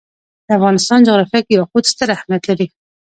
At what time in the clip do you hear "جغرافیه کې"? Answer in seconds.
1.07-1.53